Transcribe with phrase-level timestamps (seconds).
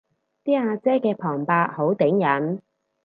[0.43, 2.61] 啲阿姐嘅旁白好頂癮